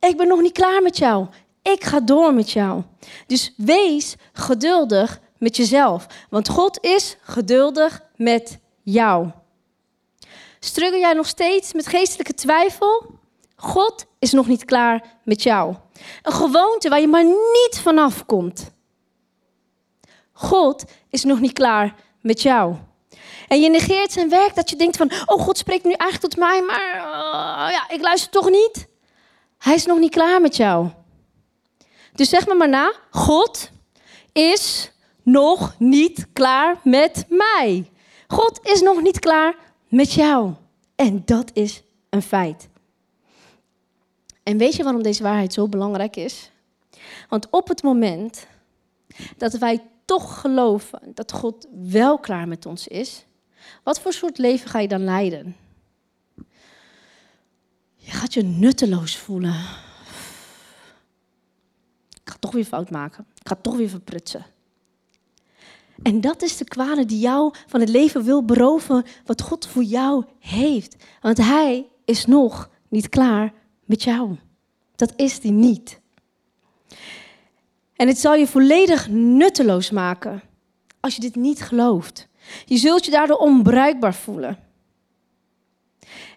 [0.00, 1.26] ik ben nog niet klaar met jou.
[1.62, 2.82] Ik ga door met jou.
[3.26, 6.06] Dus wees geduldig met jezelf.
[6.30, 9.30] Want God is geduldig met jou.
[10.60, 13.06] Struggle jij nog steeds met geestelijke twijfel?
[13.56, 15.74] God is nog niet klaar met jou.
[16.22, 18.70] Een gewoonte waar je maar niet vanaf komt.
[20.32, 22.74] God is nog niet klaar met jou.
[23.48, 26.42] En je negeert zijn werk dat je denkt van, oh God spreekt nu eigenlijk tot
[26.44, 28.86] mij, maar uh, ja, ik luister toch niet.
[29.58, 30.88] Hij is nog niet klaar met jou.
[32.12, 33.70] Dus zeg me maar na, God
[34.32, 37.90] is nog niet klaar met mij.
[38.26, 39.54] God is nog niet klaar
[39.88, 40.52] met jou.
[40.96, 42.68] En dat is een feit.
[44.42, 46.50] En weet je waarom deze waarheid zo belangrijk is?
[47.28, 48.46] Want op het moment
[49.36, 53.24] dat wij toch geloven dat God wel klaar met ons is,
[53.82, 55.56] wat voor soort leven ga je dan leiden?
[57.94, 59.54] Je gaat je nutteloos voelen.
[62.10, 63.26] Ik ga toch weer fout maken.
[63.34, 64.46] Ik ga toch weer verprutsen.
[66.02, 69.82] En dat is de kwade die jou van het leven wil beroven wat God voor
[69.82, 70.96] jou heeft.
[71.20, 73.52] Want Hij is nog niet klaar
[73.84, 74.36] met jou.
[74.96, 76.00] Dat is hij niet.
[77.96, 80.42] En het zal je volledig nutteloos maken
[81.00, 82.28] als je dit niet gelooft.
[82.64, 84.58] Je zult je daardoor onbruikbaar voelen.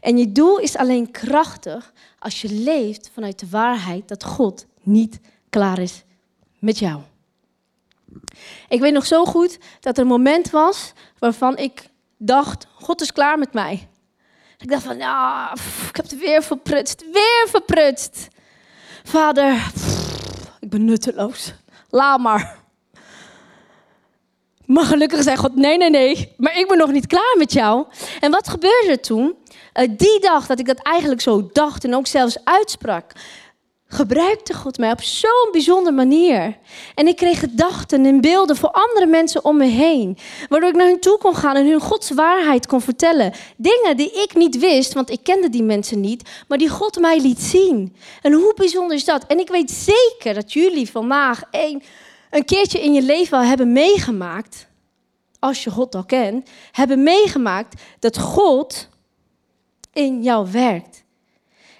[0.01, 5.19] En je doel is alleen krachtig als je leeft vanuit de waarheid dat God niet
[5.49, 6.03] klaar is
[6.59, 7.01] met jou.
[8.69, 13.11] Ik weet nog zo goed dat er een moment was waarvan ik dacht: God is
[13.11, 13.87] klaar met mij.
[14.57, 15.51] Ik dacht van, ja,
[15.89, 18.27] ik heb het weer verprutst, weer verprutst.
[19.03, 19.71] Vader,
[20.59, 21.53] ik ben nutteloos.
[21.89, 22.57] Laat maar.
[24.65, 27.85] Maar gelukkig zei God, nee, nee, nee, maar ik ben nog niet klaar met jou.
[28.19, 29.35] En wat gebeurde er toen?
[29.73, 33.11] Uh, die dag dat ik dat eigenlijk zo dacht en ook zelfs uitsprak,
[33.87, 36.57] gebruikte God mij op zo'n bijzondere manier.
[36.95, 40.17] En ik kreeg gedachten en beelden voor andere mensen om me heen.
[40.49, 43.33] Waardoor ik naar hun toe kon gaan en hun Gods waarheid kon vertellen.
[43.57, 47.21] Dingen die ik niet wist, want ik kende die mensen niet, maar die God mij
[47.21, 47.95] liet zien.
[48.21, 49.25] En hoe bijzonder is dat?
[49.25, 51.83] En ik weet zeker dat jullie vandaag een,
[52.29, 54.67] een keertje in je leven al hebben meegemaakt,
[55.39, 58.89] als je God al kent, hebben meegemaakt dat God
[59.93, 61.04] in jou werkt.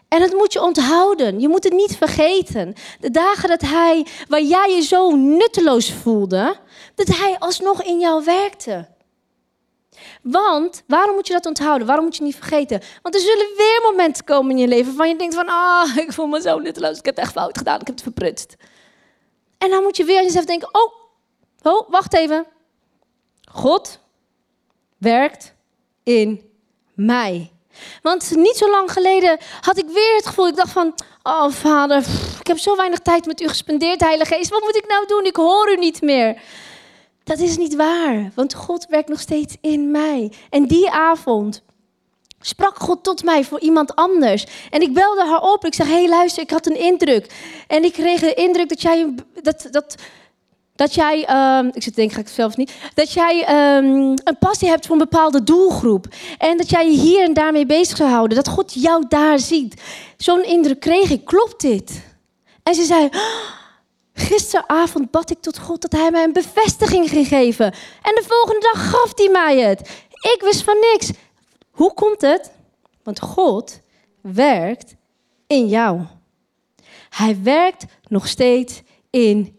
[0.08, 1.40] En dat moet je onthouden.
[1.40, 2.74] Je moet het niet vergeten.
[3.00, 6.56] De dagen dat hij, waar jij je zo nutteloos voelde,
[6.96, 8.88] dat hij alsnog in jou werkte.
[10.22, 11.88] Want, waarom moet je dat onthouden?
[11.88, 12.82] Waarom moet je niet vergeten?
[13.02, 16.14] Want er zullen weer momenten komen in je leven waarvan je denkt van, ah, ik
[16.14, 18.56] voel me zo nutteloos, ik heb het echt fout gedaan, ik heb het verprutst.
[19.58, 20.94] En dan moet je weer aan jezelf denken, oh,
[21.62, 22.46] oh, wacht even.
[23.52, 24.00] God
[24.98, 25.54] werkt
[26.04, 26.52] in
[26.94, 27.55] mij.
[28.02, 31.98] Want niet zo lang geleden had ik weer het gevoel, ik dacht van, oh vader,
[32.40, 35.26] ik heb zo weinig tijd met u gespendeerd, Heilige Geest, wat moet ik nou doen?
[35.26, 36.42] Ik hoor u niet meer.
[37.24, 40.32] Dat is niet waar, want God werkt nog steeds in mij.
[40.50, 41.64] En die avond
[42.40, 44.46] sprak God tot mij voor iemand anders.
[44.70, 45.66] En ik belde haar op.
[45.66, 47.34] Ik zeg: hey, luister, ik had een indruk.
[47.68, 49.96] En ik kreeg de indruk dat jij dat, dat
[50.76, 51.28] dat jij,
[51.60, 53.40] um, ik zit denk ik zelfs niet, dat jij
[53.78, 56.08] um, een passie hebt voor een bepaalde doelgroep.
[56.38, 58.38] En dat jij je hier en daarmee bezig zou houden.
[58.38, 59.82] Dat God jou daar ziet.
[60.18, 62.04] Zo'n indruk kreeg ik, klopt dit?
[62.64, 63.12] En ze zei, oh,
[64.14, 67.66] gisteravond bad ik tot God dat hij mij een bevestiging ging geven.
[68.02, 69.80] En de volgende dag gaf hij mij het.
[70.10, 71.12] Ik wist van niks.
[71.72, 72.52] Hoe komt het?
[73.04, 73.80] Want God
[74.22, 74.96] werkt
[75.48, 76.02] in jou.
[77.10, 79.54] Hij werkt nog steeds in jou.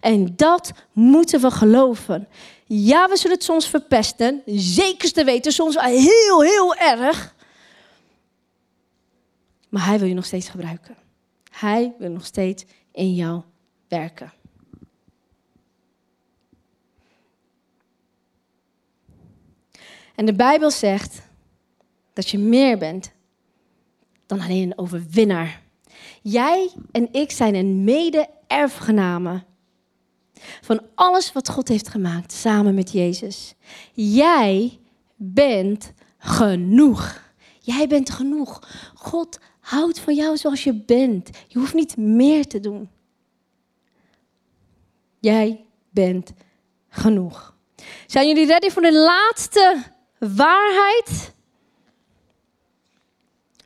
[0.00, 2.28] En dat moeten we geloven.
[2.64, 4.42] Ja, we zullen het soms verpesten.
[4.46, 7.34] Zeker te weten, soms heel, heel erg.
[9.68, 10.96] Maar hij wil je nog steeds gebruiken.
[11.50, 13.42] Hij wil nog steeds in jou
[13.88, 14.32] werken.
[20.14, 21.22] En de Bijbel zegt
[22.12, 23.12] dat je meer bent
[24.26, 25.62] dan alleen een overwinnaar.
[26.22, 27.84] Jij en ik zijn een
[28.50, 29.44] mede-erfgenamen
[30.60, 33.54] van alles wat God heeft gemaakt samen met Jezus.
[33.92, 34.78] Jij
[35.16, 37.22] bent genoeg.
[37.60, 38.68] Jij bent genoeg.
[38.94, 41.30] God houdt van jou zoals je bent.
[41.48, 42.90] Je hoeft niet meer te doen.
[45.18, 46.32] Jij bent
[46.88, 47.54] genoeg.
[48.06, 49.82] Zijn jullie ready voor de laatste
[50.18, 51.32] waarheid?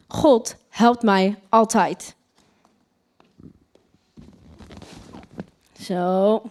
[0.09, 2.17] God helpt mij altijd.
[5.85, 6.43] Zo.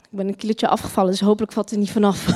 [0.00, 2.26] Ik ben een kilootje afgevallen, dus hopelijk valt er niet vanaf.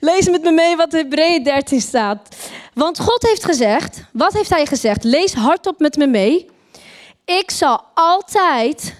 [0.00, 2.50] Lees met me mee wat Hebreeën 13 staat.
[2.74, 5.04] Want God heeft gezegd, wat heeft hij gezegd?
[5.04, 6.50] Lees hardop met me mee.
[7.24, 8.94] Ik zal altijd,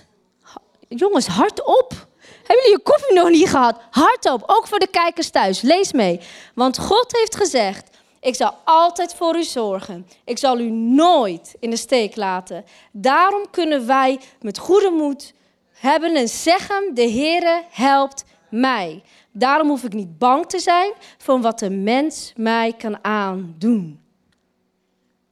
[0.89, 2.07] jongens, hardop.
[2.19, 3.81] Hebben jullie je koffie nog niet gehad?
[3.91, 5.61] Hardop, ook voor de kijkers thuis.
[5.61, 6.21] Lees mee.
[6.55, 7.96] Want God heeft gezegd,
[8.27, 10.07] ik zal altijd voor u zorgen.
[10.25, 12.65] Ik zal u nooit in de steek laten.
[12.93, 15.35] Daarom kunnen wij met goede moed
[15.73, 19.03] hebben en zeggen: De Heere helpt mij.
[19.33, 24.01] Daarom hoef ik niet bang te zijn voor wat de mens mij kan aandoen.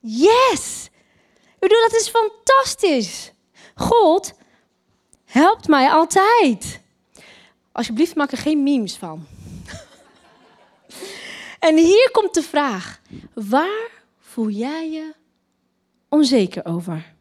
[0.01, 0.89] Yes!
[1.55, 3.33] Ik bedoel, dat is fantastisch.
[3.75, 4.33] God
[5.25, 6.81] helpt mij altijd.
[7.73, 9.27] Alsjeblieft, maak er geen memes van.
[11.65, 13.01] En hier komt de vraag:
[13.35, 15.15] waar voel jij je
[16.09, 17.15] onzeker over?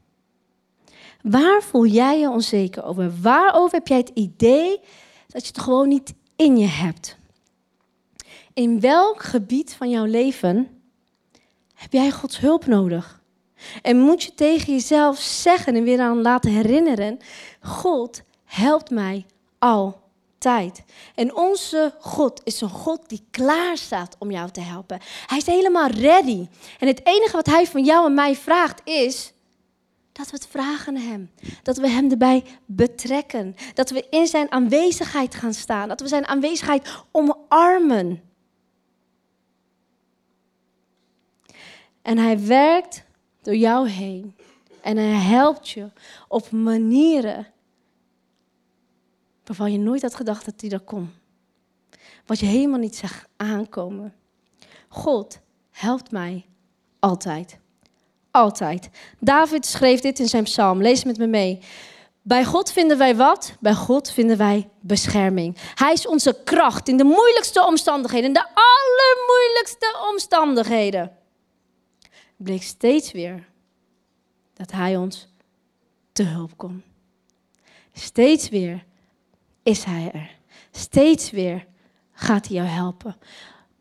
[1.21, 3.21] Waar voel jij je onzeker over?
[3.21, 4.79] Waarover heb jij het idee
[5.27, 7.17] dat je het gewoon niet in je hebt?
[8.53, 10.82] In welk gebied van jouw leven
[11.73, 13.21] heb jij Gods hulp nodig?
[13.82, 17.19] En moet je tegen jezelf zeggen en weer aan laten herinneren:
[17.62, 19.25] God helpt mij
[20.45, 20.84] altijd.
[21.15, 24.99] En onze God is een God die klaar staat om jou te helpen.
[25.27, 26.47] Hij is helemaal ready.
[26.79, 29.34] En het enige wat hij van jou en mij vraagt is
[30.12, 31.32] dat we het vragen aan Hem.
[31.63, 33.56] Dat we Hem erbij betrekken.
[33.73, 35.88] Dat we in Zijn aanwezigheid gaan staan.
[35.88, 38.21] Dat we Zijn aanwezigheid omarmen.
[42.01, 43.03] En Hij werkt
[43.41, 44.36] door jou heen.
[44.82, 45.89] En Hij helpt je
[46.27, 47.47] op manieren
[49.45, 51.13] waarvan je nooit had gedacht dat Hij dat kon.
[52.25, 54.13] Wat je helemaal niet zag aankomen.
[54.88, 55.39] God
[55.71, 56.45] helpt mij
[56.99, 57.60] altijd.
[58.32, 58.89] Altijd.
[59.19, 60.82] David schreef dit in zijn psalm.
[60.82, 61.60] Lees met me mee.
[62.21, 63.56] Bij God vinden wij wat?
[63.60, 65.58] Bij God vinden wij bescherming.
[65.75, 71.17] Hij is onze kracht in de moeilijkste omstandigheden, in de allermoeilijkste omstandigheden.
[72.38, 73.49] Bleek steeds weer
[74.53, 75.27] dat Hij ons
[76.12, 76.84] te hulp komt.
[77.93, 78.84] Steeds weer
[79.63, 80.36] is Hij er.
[80.71, 81.65] Steeds weer
[82.12, 83.15] gaat Hij jou helpen.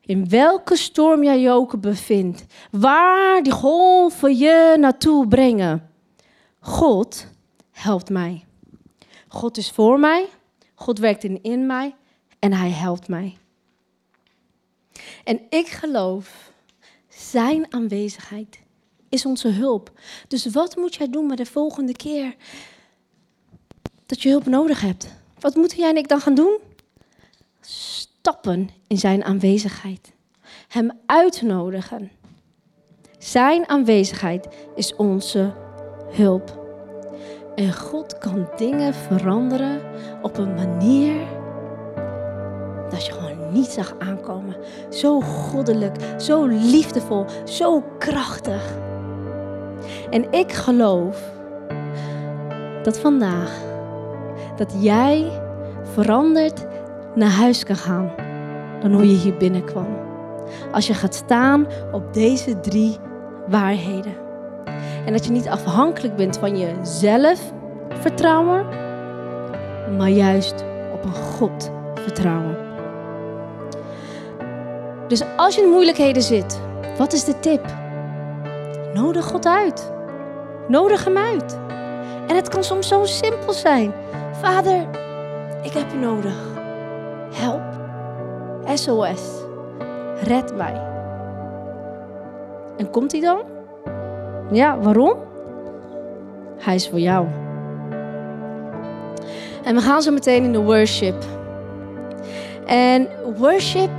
[0.00, 5.90] In welke storm jij je ook bevindt, waar die golven je naartoe brengen.
[6.60, 7.26] God
[7.70, 8.44] helpt mij.
[9.28, 10.28] God is voor mij,
[10.74, 11.94] God werkt in, in mij
[12.38, 13.36] en Hij helpt mij.
[15.24, 16.52] En ik geloof,
[17.08, 18.60] Zijn aanwezigheid
[19.08, 20.00] is onze hulp.
[20.28, 22.34] Dus wat moet jij doen met de volgende keer
[24.06, 25.21] dat je hulp nodig hebt?
[25.42, 26.58] Wat moeten jij en ik dan gaan doen?
[27.60, 30.12] stappen in zijn aanwezigheid.
[30.68, 32.10] Hem uitnodigen.
[33.18, 35.54] Zijn aanwezigheid is onze
[36.10, 36.60] hulp.
[37.54, 39.80] En God kan dingen veranderen
[40.22, 41.26] op een manier
[42.90, 44.56] dat je gewoon niet zag aankomen.
[44.90, 48.76] Zo goddelijk, zo liefdevol, zo krachtig.
[50.10, 51.32] En ik geloof
[52.82, 53.71] dat vandaag
[54.56, 55.40] dat jij
[55.82, 56.66] verandert
[57.14, 58.12] naar huis kan gaan
[58.80, 59.86] dan hoe je hier binnenkwam.
[60.72, 62.96] Als je gaat staan op deze drie
[63.48, 64.12] waarheden.
[65.06, 68.66] En dat je niet afhankelijk bent van je zelfvertrouwen,
[69.96, 72.56] maar juist op een God vertrouwen.
[75.08, 76.60] Dus als je in moeilijkheden zit,
[76.98, 77.64] wat is de tip?
[78.94, 79.92] Nodig God uit.
[80.68, 81.58] Nodig Hem uit.
[82.26, 83.92] En het kan soms zo simpel zijn.
[84.42, 84.88] Vader,
[85.62, 86.34] ik heb u nodig.
[87.32, 87.62] Help.
[88.74, 89.22] SOS.
[90.22, 90.80] Red mij.
[92.76, 93.38] En komt hij dan?
[94.50, 95.14] Ja, waarom?
[96.58, 97.26] Hij is voor jou.
[99.64, 101.24] En we gaan zo meteen in de worship.
[102.66, 103.90] En worship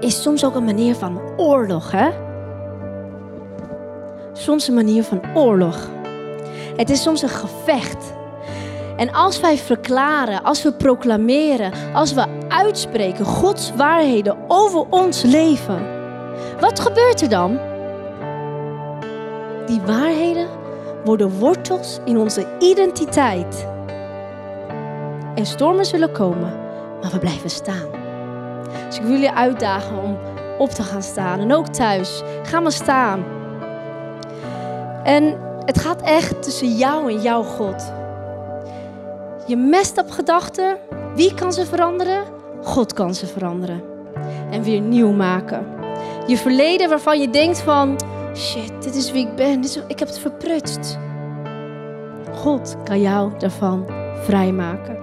[0.00, 2.08] is soms ook een manier van oorlog, hè?
[4.32, 5.88] Soms een manier van oorlog.
[6.76, 8.16] Het is soms een gevecht.
[8.98, 15.86] En als wij verklaren, als we proclameren, als we uitspreken Gods waarheden over ons leven,
[16.60, 17.58] wat gebeurt er dan?
[19.66, 20.48] Die waarheden
[21.04, 23.66] worden wortels in onze identiteit.
[25.34, 26.52] En stormen zullen komen,
[27.02, 27.88] maar we blijven staan.
[28.86, 30.18] Dus ik wil jullie uitdagen om
[30.58, 31.40] op te gaan staan.
[31.40, 32.22] En ook thuis.
[32.42, 33.24] Ga maar staan.
[35.04, 37.92] En het gaat echt tussen jou en jouw God.
[39.48, 40.76] Je mest op gedachten.
[41.14, 42.24] Wie kan ze veranderen?
[42.62, 43.82] God kan ze veranderen.
[44.50, 45.66] En weer nieuw maken.
[46.26, 47.96] Je verleden waarvan je denkt van...
[48.34, 49.62] Shit, dit is wie ik ben.
[49.86, 50.98] Ik heb het verprutst.
[52.34, 53.86] God kan jou daarvan
[54.22, 54.98] vrijmaken.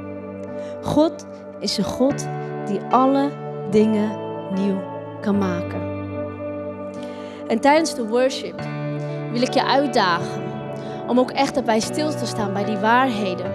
[0.82, 1.26] God
[1.60, 2.28] is een God
[2.66, 3.30] die alle
[3.72, 4.18] dingen
[4.54, 4.82] nieuw
[5.22, 5.82] kan maken.
[7.48, 8.62] En tijdens de worship
[9.32, 10.44] wil ik je uitdagen
[11.08, 13.55] om ook echt erbij stil te staan bij die waarheden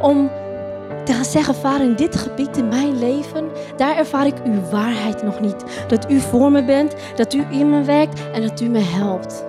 [0.00, 0.30] om
[1.04, 5.22] te gaan zeggen, vader, in dit gebied in mijn leven, daar ervaar ik uw waarheid
[5.22, 5.64] nog niet.
[5.86, 9.46] Dat u voor me bent, dat u in me werkt en dat u me helpt.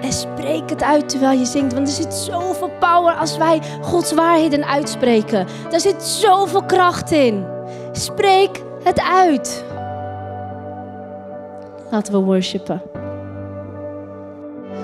[0.00, 4.12] En spreek het uit terwijl je zingt, want er zit zoveel power als wij Gods
[4.12, 5.46] waarheden uitspreken.
[5.70, 7.44] Daar zit zoveel kracht in.
[7.92, 9.64] Spreek het uit.
[11.90, 12.82] Laten we worshipen.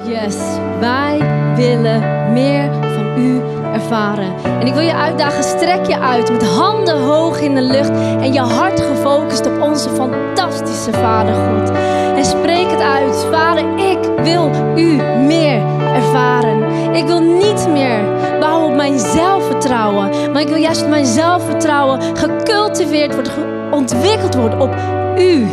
[0.06, 0.36] Yes,
[0.80, 1.18] wij
[1.56, 4.32] willen meer van u ervaren.
[4.44, 8.32] En ik wil je uitdagen, strek je uit met handen hoog in de lucht en
[8.32, 11.70] je hart gefocust op onze fantastische Vader God.
[12.16, 15.62] En spreek het uit, Vader, ik wil u meer
[15.94, 16.62] ervaren.
[16.94, 18.00] Ik wil niet meer
[18.40, 23.30] bouwen op mijn zelfvertrouwen, maar ik wil juist mijn zelfvertrouwen gecultiveerd wordt,
[23.70, 24.74] ontwikkeld wordt op
[25.18, 25.46] u,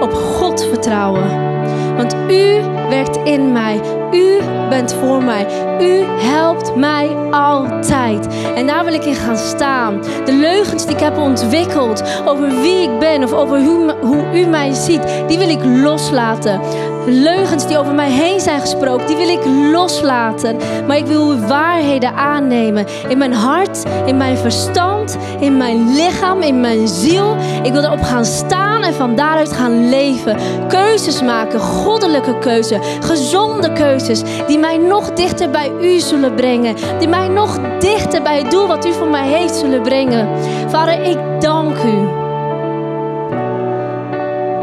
[0.00, 1.57] op God vertrouwen.
[1.98, 3.80] Want u werkt in mij.
[4.12, 4.38] U
[4.68, 5.46] bent voor mij.
[5.80, 8.26] U helpt mij altijd.
[8.54, 10.00] En daar wil ik in gaan staan.
[10.24, 14.46] De leugens die ik heb ontwikkeld over wie ik ben of over hoe, hoe u
[14.46, 16.60] mij ziet, die wil ik loslaten.
[17.06, 20.56] Leugens die over mij heen zijn gesproken, die wil ik loslaten.
[20.86, 22.86] Maar ik wil uw waarheden aannemen.
[23.08, 27.36] In mijn hart, in mijn verstand, in mijn lichaam, in mijn ziel.
[27.62, 30.36] Ik wil erop gaan staan en van daaruit gaan leven.
[30.68, 34.22] Keuzes maken, goddelijke keuzes, gezonde keuzes.
[34.46, 36.74] Die mij nog dichter bij u zullen brengen.
[36.98, 40.28] Die mij nog dichter bij het doel wat u voor mij heeft zullen brengen.
[40.68, 42.08] Vader, ik dank u.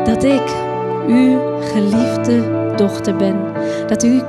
[0.04, 0.56] Dat ik
[1.08, 2.44] uw geliefde
[2.76, 3.36] dochter ben.
[3.88, 4.22] Dat, u,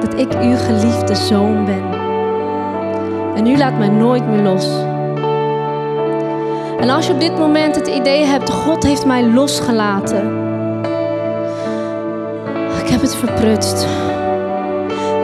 [0.00, 1.82] dat ik uw geliefde zoon ben.
[3.36, 4.87] En u laat mij nooit meer los.
[6.78, 10.46] En als je op dit moment het idee hebt, God heeft mij losgelaten.
[12.82, 13.86] Ik heb het verprutst.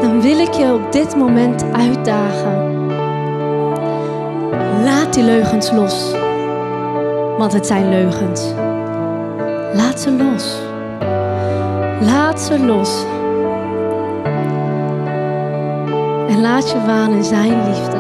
[0.00, 2.86] Dan wil ik je op dit moment uitdagen.
[4.84, 6.12] Laat die leugens los.
[7.38, 8.44] Want het zijn leugens.
[9.74, 10.58] Laat ze los.
[12.00, 13.04] Laat ze los.
[16.28, 17.96] En laat je waan in zijn liefde,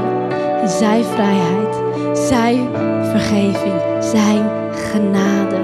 [0.62, 1.82] in zijn vrijheid,
[2.12, 2.83] zijn
[3.18, 5.56] vergeving, zijn genade.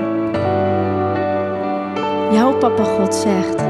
[2.32, 3.60] Jouw papa God zegt,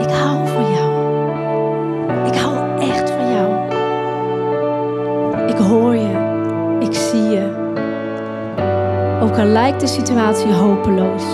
[0.00, 0.90] ik hou van jou.
[2.26, 3.52] Ik hou echt van jou.
[5.48, 6.24] Ik hoor je.
[6.80, 7.64] Ik zie je.
[9.22, 11.24] Ook al lijkt de situatie hopeloos.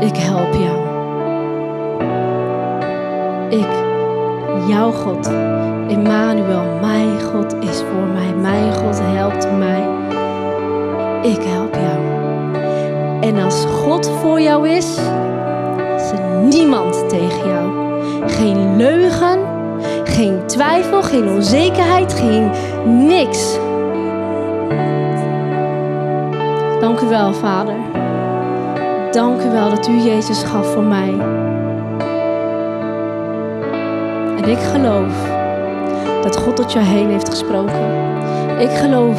[0.00, 0.78] Ik help jou.
[3.48, 3.68] Ik,
[4.68, 5.30] jouw God,
[5.90, 8.34] Emmanuel, mijn God is voor mij.
[8.34, 9.88] Mijn God helpt mij.
[11.22, 11.98] Ik help jou.
[13.20, 14.96] En als God voor jou is,
[15.96, 17.70] is er niemand tegen jou.
[18.28, 19.38] Geen leugen,
[20.04, 22.50] geen twijfel, geen onzekerheid, geen
[23.06, 23.58] niks.
[26.80, 27.76] Dank u wel, Vader.
[29.10, 31.14] Dank u wel dat u Jezus gaf voor mij.
[34.36, 35.38] En ik geloof
[36.22, 38.08] dat God tot jou heen heeft gesproken.
[38.58, 39.18] Ik geloof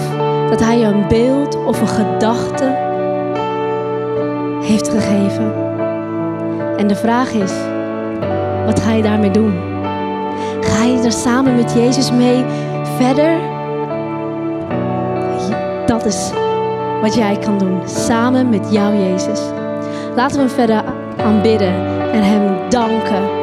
[0.50, 2.90] dat Hij je een beeld of een gedachte
[4.62, 5.54] heeft gegeven.
[6.78, 7.54] En de vraag is,
[8.66, 9.54] wat ga je daarmee doen?
[10.62, 12.46] Ga je er samen met Jezus mee
[12.98, 13.40] verder?
[15.86, 16.32] Dat is
[17.02, 19.42] wat jij kan doen, samen met jou Jezus.
[20.16, 20.84] Laten we hem verder
[21.18, 21.74] aanbidden
[22.12, 23.41] en hem danken